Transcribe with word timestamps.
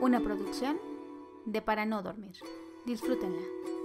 Una 0.00 0.20
producción 0.20 0.78
de 1.44 1.60
Para 1.60 1.84
No 1.84 2.02
Dormir. 2.02 2.36
Disfrútenla. 2.86 3.77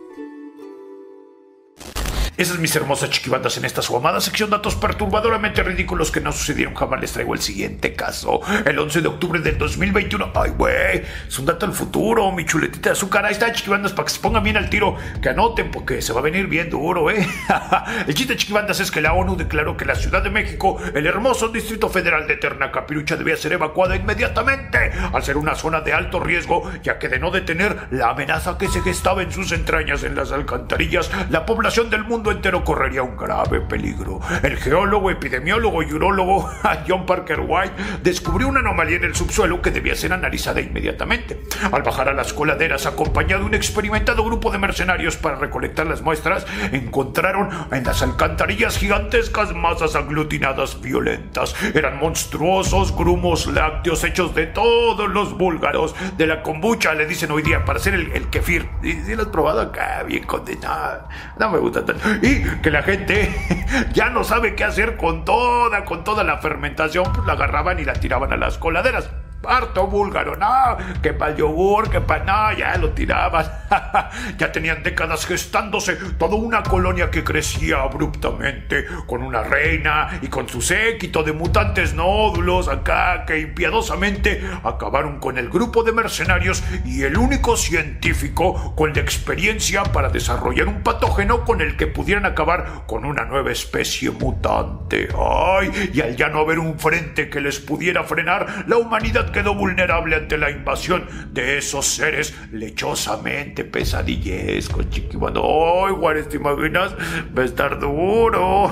Esas 2.44 2.60
mis 2.60 2.76
hermosas 2.76 3.10
chiquibandas 3.10 3.56
en 3.56 3.64
esta 3.64 3.82
su 3.82 3.96
amada 3.96 4.20
sección 4.20 4.50
datos 4.50 4.76
perturbadoramente 4.76 5.64
ridículos 5.64 6.12
que 6.12 6.20
no 6.20 6.34
sucedieron 6.34 6.76
jamás 6.76 7.00
les 7.00 7.14
traigo 7.14 7.34
el 7.34 7.40
siguiente 7.40 7.94
caso. 7.94 8.42
El 8.66 8.78
11 8.78 9.00
de 9.00 9.08
octubre 9.08 9.40
del 9.40 9.58
2021. 9.58 10.34
Ay, 10.36 10.50
güey, 10.50 11.04
es 11.26 11.40
un 11.40 11.46
dato 11.46 11.66
del 11.66 11.74
futuro, 11.74 12.30
mi 12.34 12.46
chuletita 12.46 12.90
de 12.90 12.94
azúcar. 12.96 13.26
Ahí 13.26 13.32
está, 13.32 13.54
chiquibandas, 13.54 13.94
para 13.94 14.08
que 14.08 14.12
se 14.12 14.20
pongan 14.20 14.44
bien 14.44 14.58
al 14.58 14.70
tiro, 14.70 14.98
que 15.22 15.30
anoten 15.30 15.72
porque 15.72 16.02
se 16.02 16.12
va 16.12 16.20
a 16.20 16.24
venir 16.24 16.48
bien 16.48 16.70
duro, 16.70 17.10
¿eh? 17.10 17.26
el 18.08 18.14
chiste, 18.14 18.36
chiquibandas, 18.36 18.82
es 18.82 18.92
que 18.92 19.00
la 19.00 19.14
ONU 19.14 19.38
declaró 19.38 19.78
que 19.78 19.86
la 19.86 19.96
Ciudad 19.96 20.22
de 20.22 20.30
México, 20.30 20.78
el 20.94 21.08
hermoso 21.08 21.48
Distrito 21.48 21.88
Federal 21.88 22.28
de 22.28 22.40
Capirucha 22.74 23.16
debía 23.16 23.38
ser 23.38 23.54
evacuada 23.54 23.96
inmediatamente 23.96 24.92
al 25.14 25.24
ser 25.24 25.38
una 25.38 25.56
zona 25.56 25.80
de 25.80 25.94
alto 25.94 26.20
riesgo, 26.20 26.70
ya 26.84 27.00
que 27.00 27.08
de 27.08 27.20
no 27.20 27.32
detener 27.32 27.88
la 27.92 28.10
amenaza 28.10 28.58
que 28.58 28.68
se 28.68 28.82
gestaba 28.82 29.24
en 29.24 29.32
sus 29.32 29.54
entrañas 29.54 30.04
en 30.04 30.16
las 30.16 30.34
alcantarillas, 30.34 31.10
la 31.30 31.46
población 31.46 31.90
del 31.90 32.04
mundo 32.04 32.33
entero 32.34 32.64
correría 32.64 33.04
un 33.04 33.18
grave 33.18 33.62
peligro. 33.62 34.20
El 34.44 34.58
geólogo, 34.58 35.10
epidemiólogo 35.10 35.84
y 35.84 35.94
urólogo 35.94 36.50
John 36.88 37.06
Parker 37.06 37.42
White 37.48 37.74
descubrió 38.04 38.48
una 38.48 38.60
anomalía 38.60 38.98
en 38.98 39.06
el 39.06 39.16
subsuelo 39.16 39.62
que 39.62 39.72
debía 39.72 39.96
ser 39.96 40.14
analizada 40.14 40.62
inmediatamente. 40.62 41.42
Al 41.72 41.84
bajar 41.84 42.10
a 42.10 42.14
las 42.14 42.34
coladeras 42.34 42.86
acompañado 42.86 43.42
de 43.42 43.48
un 43.48 43.54
experimentado 43.54 44.24
grupo 44.24 44.52
de 44.52 44.58
mercenarios 44.58 45.18
para 45.18 45.38
recolectar 45.38 45.88
las 45.88 46.02
muestras, 46.02 46.46
encontraron 46.72 47.50
en 47.72 47.84
las 47.84 48.02
alcantarillas 48.02 48.78
gigantescas 48.78 49.54
masas 49.54 49.96
aglutinadas 49.96 50.82
violentas. 50.82 51.56
Eran 51.74 51.98
monstruosos 51.98 52.96
grumos 52.96 53.48
lácteos 53.48 54.04
hechos 54.04 54.36
de 54.36 54.48
todos 54.48 55.10
los 55.10 55.38
búlgaros 55.38 55.96
de 56.18 56.28
la 56.28 56.42
kombucha, 56.42 56.94
le 56.94 57.06
dicen 57.06 57.32
hoy 57.32 57.42
día, 57.42 57.66
para 57.66 57.80
hacer 57.80 57.94
el, 57.94 58.30
kefir. 58.30 58.70
¿Sí, 58.82 59.02
¿Sí, 59.06 59.16
lo 59.16 59.24
has 59.24 59.28
probado 59.30 59.62
acá? 59.62 60.04
Bien 60.04 60.24
condenado. 60.24 61.08
No 61.40 61.50
me 61.50 61.60
gusta 61.60 61.86
tanto 61.86 62.08
y 62.22 62.44
que 62.62 62.72
la 62.72 62.84
gente 62.84 63.34
ya 63.94 64.10
no 64.10 64.24
sabe 64.24 64.56
qué 64.56 64.64
hacer 64.64 64.98
con 64.98 65.26
toda, 65.26 65.86
con 65.86 66.04
toda 66.04 66.24
la 66.24 66.38
fermentación, 66.38 67.12
pues 67.14 67.26
la 67.26 67.34
agarraban 67.34 67.80
y 67.80 67.86
la 67.86 67.94
tiraban 67.94 68.32
a 68.34 68.38
las 68.38 68.58
coladeras 68.58 69.10
harto 69.48 69.88
búlgaro, 69.88 70.36
no, 70.36 70.78
que 71.02 71.14
para 71.14 71.36
yogur, 71.36 71.90
que 71.90 72.02
para 72.02 72.24
no, 72.24 72.58
ya 72.58 72.78
lo 72.78 72.92
tiraban. 72.92 73.46
ya 74.38 74.52
tenían 74.52 74.84
décadas 74.84 75.26
gestándose 75.26 75.96
toda 76.18 76.36
una 76.36 76.64
colonia 76.64 77.10
que 77.10 77.24
crecía 77.24 77.82
abruptamente, 77.82 78.86
con 79.08 79.24
una 79.24 79.44
reina 79.44 80.20
y 80.22 80.28
con 80.28 80.48
su 80.48 80.62
séquito 80.62 81.24
de 81.24 81.34
mutantes 81.34 81.94
nódulos 81.94 82.68
acá 82.68 83.26
que 83.26 83.40
impiadosamente 83.40 84.42
acabaron 84.64 85.20
con 85.20 85.38
el 85.38 85.50
grupo 85.50 85.84
de 85.84 85.92
mercenarios 85.92 86.64
y 86.86 87.04
el 87.04 87.18
único 87.18 87.58
científico 87.58 88.76
con 88.76 88.94
la 88.94 89.02
experiencia 89.02 89.84
para 89.84 90.10
desarrollar 90.10 90.68
un 90.68 90.84
patógeno 90.84 91.44
con 91.46 91.62
el 91.62 91.78
que 91.78 91.88
pudieran 91.88 92.26
acabar 92.26 92.84
con 92.88 93.06
una 93.06 93.26
nueva 93.26 93.52
especie 93.52 94.12
mutante. 94.12 95.10
Ay, 95.18 95.92
y 95.94 96.02
al 96.02 96.16
ya 96.16 96.30
no 96.30 96.40
haber 96.40 96.60
un 96.60 96.80
frente 96.80 97.30
que 97.30 97.42
les 97.42 97.60
pudiera 97.60 98.04
frenar, 98.04 98.66
la 98.68 98.78
humanidad 98.78 99.32
quedó 99.34 99.54
vulnerable 99.56 100.16
ante 100.16 100.38
la 100.38 100.50
invasión 100.50 101.06
de 101.32 101.58
esos 101.58 101.86
seres 101.86 102.34
lechosamente 102.54 103.66
pesadillescos, 103.66 104.90
chiquibando. 104.90 105.44
¡Ay, 105.44 105.94
Juárez, 105.94 106.30
te 106.30 106.38
imaginas! 106.38 106.96
Va 107.38 107.42
a 107.42 107.46
estar 107.46 107.78
duro. 107.80 108.72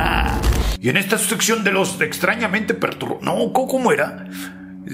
y 0.80 0.88
en 0.88 0.96
esta 0.96 1.18
sección 1.18 1.62
de 1.62 1.70
los 1.70 2.00
extrañamente 2.00 2.74
perturbados. 2.74 3.22
No, 3.22 3.52
¿cómo 3.52 3.92
era? 3.92 4.24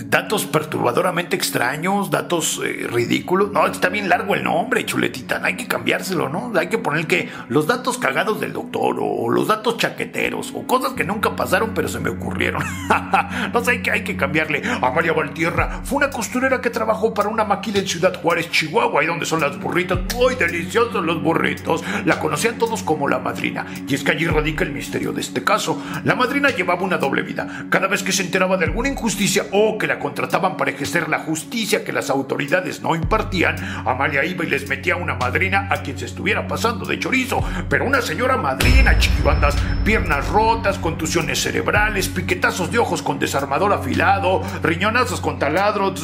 Datos 0.06 0.46
perturbadoramente 0.46 1.36
extraños, 1.36 2.10
datos 2.10 2.60
eh, 2.64 2.86
ridículos. 2.90 3.52
No, 3.52 3.66
está 3.66 3.88
bien 3.88 4.08
largo 4.08 4.34
el 4.34 4.44
nombre, 4.44 4.84
chuletita. 4.84 5.40
Hay 5.42 5.56
que 5.56 5.66
cambiárselo, 5.66 6.28
¿no? 6.28 6.52
Hay 6.56 6.68
que 6.68 6.78
poner 6.78 7.06
que 7.06 7.28
los 7.48 7.66
datos 7.66 7.98
cagados 7.98 8.40
del 8.40 8.52
doctor 8.52 8.96
o 9.00 9.28
los 9.28 9.48
datos 9.48 9.76
chaqueteros 9.76 10.52
o 10.54 10.66
cosas 10.66 10.92
que 10.92 11.04
nunca 11.04 11.34
pasaron 11.34 11.72
pero 11.74 11.88
se 11.88 12.00
me 12.00 12.10
ocurrieron. 12.10 12.62
no 13.52 13.64
sé, 13.64 13.72
hay 13.72 13.82
que, 13.82 13.90
hay 13.90 14.04
que 14.04 14.16
cambiarle. 14.16 14.62
A 14.80 14.90
María 14.90 15.12
Valtierra 15.12 15.80
fue 15.84 15.96
una 15.96 16.10
costurera 16.10 16.60
que 16.60 16.70
trabajó 16.70 17.12
para 17.14 17.28
una 17.28 17.44
maquila 17.44 17.78
en 17.80 17.88
Ciudad 17.88 18.20
Juárez, 18.20 18.50
Chihuahua, 18.50 19.00
ahí 19.00 19.06
donde 19.06 19.26
son 19.26 19.40
las 19.40 19.58
burritas. 19.58 19.98
Muy 20.14 20.34
deliciosos 20.34 21.04
los 21.04 21.22
burritos. 21.22 21.82
La 22.04 22.18
conocían 22.18 22.58
todos 22.58 22.82
como 22.82 23.08
la 23.08 23.18
madrina. 23.18 23.66
Y 23.86 23.94
es 23.94 24.02
que 24.02 24.12
allí 24.12 24.26
radica 24.26 24.64
el 24.64 24.72
misterio 24.72 25.12
de 25.12 25.20
este 25.20 25.44
caso. 25.44 25.82
La 26.04 26.14
madrina 26.14 26.50
llevaba 26.50 26.82
una 26.82 26.98
doble 26.98 27.22
vida. 27.22 27.66
Cada 27.70 27.88
vez 27.88 28.02
que 28.02 28.12
se 28.12 28.22
enteraba 28.22 28.56
de 28.56 28.66
alguna 28.66 28.88
injusticia 28.88 29.46
o 29.52 29.78
que 29.78 29.87
la 29.88 29.98
contrataban 29.98 30.56
para 30.56 30.70
ejercer 30.70 31.08
la 31.08 31.20
justicia 31.20 31.84
que 31.84 31.92
las 31.92 32.10
autoridades 32.10 32.82
no 32.82 32.94
impartían, 32.94 33.56
Amalia 33.86 34.24
iba 34.24 34.44
y 34.44 34.48
les 34.48 34.68
metía 34.68 34.96
una 34.96 35.14
madrina 35.14 35.68
a 35.70 35.82
quien 35.82 35.98
se 35.98 36.04
estuviera 36.04 36.46
pasando 36.46 36.84
de 36.86 36.98
chorizo. 36.98 37.42
Pero 37.68 37.86
una 37.86 38.02
señora 38.02 38.36
madrina, 38.36 38.98
chiquibandas, 38.98 39.56
piernas 39.84 40.28
rotas, 40.28 40.78
contusiones 40.78 41.42
cerebrales, 41.42 42.08
piquetazos 42.08 42.70
de 42.70 42.78
ojos 42.78 43.02
con 43.02 43.18
desarmador 43.18 43.72
afilado, 43.72 44.42
riñonazos 44.62 45.20
con 45.20 45.38
taladro, 45.38 45.94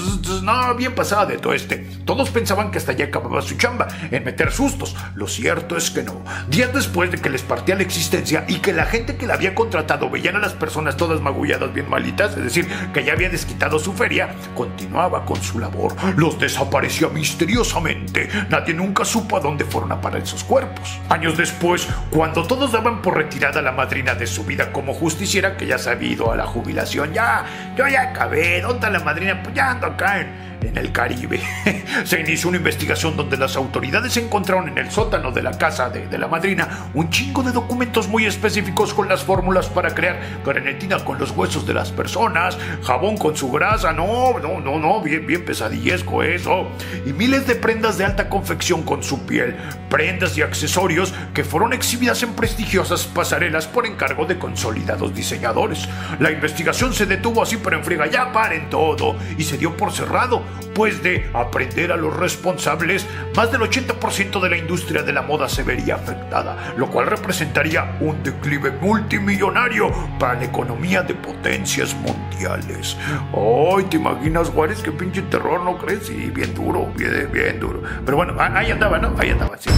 no, 0.43 0.75
bien 0.75 0.95
pasada 0.95 1.27
de 1.27 1.39
todo 1.39 1.53
este. 1.53 1.79
Todos 2.05 2.31
pensaban 2.31 2.71
que 2.71 2.79
hasta 2.79 2.93
allá 2.93 3.07
acababa 3.07 3.43
su 3.43 3.57
chamba, 3.57 3.89
en 4.11 4.25
meter 4.25 4.51
sustos. 4.51 4.97
Lo 5.15 5.29
cierto 5.29 5.77
es 5.77 5.91
que 5.91 6.03
no. 6.03 6.23
Días 6.49 6.73
después 6.73 7.11
de 7.11 7.19
que 7.19 7.31
les 7.31 7.43
partía 7.43 7.75
la 7.75 7.83
existencia 7.83 8.45
y 8.49 8.57
que 8.57 8.73
la 8.73 8.87
gente 8.87 9.17
que 9.17 9.27
la 9.27 9.35
había 9.35 9.55
contratado 9.55 10.09
veían 10.09 10.37
a 10.37 10.41
las 10.41 10.55
personas 10.55 10.97
todas 10.97 11.21
magulladas 11.21 11.73
bien 11.73 11.89
malitas, 11.91 12.37
es 12.37 12.45
decir, 12.45 12.67
que 12.93 13.05
ya 13.05 13.13
había 13.13 13.29
desquitado 13.29 13.74
su 13.79 13.93
feria, 13.93 14.35
continuaba 14.55 15.25
con 15.25 15.41
su 15.43 15.59
labor. 15.59 15.95
Los 16.17 16.39
desaparecía 16.39 17.09
misteriosamente. 17.09 18.29
Nadie 18.49 18.75
nunca 18.75 19.05
supo 19.05 19.37
a 19.37 19.41
dónde 19.41 19.65
fueron 19.65 19.93
a 19.93 20.01
parar 20.01 20.23
esos 20.23 20.45
cuerpos. 20.45 21.01
Años 21.09 21.37
después, 21.37 21.89
cuando 22.11 22.47
todos 22.47 22.73
daban 22.73 23.03
por 23.03 23.17
retirada 23.17 23.63
la 23.63 23.73
madrina 23.73 24.15
de 24.15 24.27
su 24.27 24.45
vida 24.45 24.73
como 24.73 24.95
justiciera, 24.95 25.57
que 25.57 25.67
ya 25.67 25.79
se 25.79 25.91
había 25.91 26.13
ido 26.13 26.33
a 26.33 26.37
la 26.37 26.47
jubilación, 26.47 27.13
ya, 27.13 27.45
yo 27.77 27.87
ya 27.89 28.11
acabé, 28.11 28.61
¿dónde 28.61 28.87
está 28.87 28.91
la 28.91 29.01
madrina? 29.01 29.43
Pues 29.43 29.55
ya 29.55 29.71
ando 29.71 29.87
acá 29.87 30.21
en 30.21 30.55
en 30.67 30.79
el 30.79 30.93
Caribe. 30.93 31.41
Se 32.05 32.21
inició 32.21 32.49
una 32.49 32.59
investigación 32.59 33.17
donde 33.17 33.37
las 33.37 33.57
autoridades 33.57 34.17
encontraron 34.17 34.69
en 34.69 34.79
el 34.79 34.91
sótano 34.91 35.31
de 35.31 35.43
la 35.43 35.57
casa 35.57 35.91
de, 35.91 36.15
la 36.19 36.29
madrina 36.29 36.91
un 36.95 37.11
chingo 37.11 37.43
de 37.43 37.53
documentos 37.53 38.09
muy 38.09 38.25
específicos 38.25 38.95
con 38.95 39.09
las 39.09 39.25
fórmulas 39.25 39.67
para 39.69 39.95
crear 39.95 40.21
grenetina 40.45 41.05
con 41.05 41.19
los 41.19 41.33
huesos 41.33 41.67
de 41.67 41.75
las 41.75 41.91
personas, 41.91 42.57
jabón 42.83 43.17
con 43.17 43.37
su 43.37 43.51
no, 43.59 44.39
no, 44.41 44.61
no, 44.61 44.79
no, 44.79 45.01
bien, 45.01 45.27
bien 45.27 45.45
pesadillesco 45.45 46.23
eso, 46.23 46.69
y 47.07 47.13
miles 47.13 47.47
de 47.47 47.55
prendas 47.55 47.99
de 47.99 48.05
alta 48.05 48.29
confección 48.29 48.83
con 48.83 49.03
su 49.03 49.27
piel, 49.27 49.55
prendas 49.89 50.37
y 50.37 50.43
accesorios 50.43 51.15
que 51.33 51.45
fueron 51.45 51.73
exhibidas 51.73 52.23
en 52.25 52.35
prestigiosas 52.35 53.05
pasarelas 53.05 53.69
por 53.69 53.87
encargo 53.87 54.27
de 54.27 54.39
consolidados 54.39 55.15
diseñadores. 55.15 55.89
La 56.19 56.33
investigación 56.33 56.93
se 56.93 57.07
detuvo 57.07 57.43
así 57.43 57.57
pero 57.57 57.77
en 57.77 57.85
friega, 57.85 58.07
ya 58.07 58.33
paren 58.33 58.69
todo, 58.71 59.17
y 59.39 59.45
se 59.45 59.57
dio 59.57 59.77
por 59.77 59.93
cerrado 59.93 60.43
pues 60.75 61.03
de 61.05 61.31
aprender 61.33 61.93
a 61.93 61.97
los 61.97 62.17
responsables, 62.17 63.07
más 63.37 63.53
del 63.53 63.61
80% 63.61 64.41
de 64.41 64.51
la 64.51 64.57
industria 64.57 65.03
de 65.03 65.13
la 65.13 65.23
moda 65.23 65.49
se 65.49 65.63
vería 65.63 65.95
afectada, 65.95 66.75
lo 66.77 66.91
cual 66.91 67.07
representaría 67.07 67.97
un 68.01 68.23
declive 68.25 68.73
multimillonario 68.73 69.93
para 70.19 70.35
la 70.35 70.45
economía 70.45 71.03
de 71.03 71.15
potencias 71.15 71.95
mundiales. 71.95 72.97
Ay, 73.45 73.85
¿te 73.91 73.97
imaginas, 73.99 74.49
Juárez? 74.49 74.83
Qué 74.83 74.91
pinche 74.91 75.21
terror, 75.23 75.61
¿no 75.61 75.77
crees? 75.77 76.07
Sí, 76.07 76.31
bien 76.31 76.55
duro, 76.55 76.91
bien, 76.97 77.29
bien 77.31 77.61
duro. 77.61 77.83
Pero 78.03 78.17
bueno, 78.17 78.35
ahí 78.39 78.71
andaba, 78.71 78.99
¿no? 78.99 79.15
Ahí 79.19 79.31
andaba, 79.31 79.59
sí. 79.59 79.69